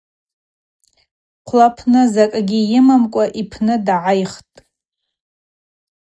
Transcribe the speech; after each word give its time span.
Хъвлапны 1.47 2.01
закӏгьи 2.13 2.59
йымамкӏва 2.71 3.25
йпны 3.41 3.75
дгӏайхтӏ. 3.85 4.57